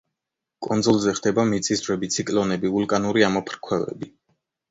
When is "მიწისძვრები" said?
1.49-2.09